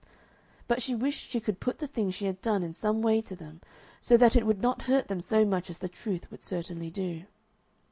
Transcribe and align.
But 0.67 0.81
she 0.81 0.95
wished 0.95 1.29
she 1.29 1.39
could 1.39 1.59
put 1.59 1.77
the 1.77 1.85
thing 1.85 2.09
she 2.09 2.25
had 2.25 2.41
done 2.41 2.63
in 2.63 2.73
some 2.73 3.03
way 3.03 3.21
to 3.21 3.35
them 3.35 3.61
so 3.99 4.17
that 4.17 4.35
it 4.35 4.47
would 4.47 4.59
not 4.59 4.81
hurt 4.85 5.07
them 5.09 5.21
so 5.21 5.45
much 5.45 5.69
as 5.69 5.77
the 5.77 5.87
truth 5.87 6.31
would 6.31 6.41
certainly 6.41 6.89
do. 6.89 7.25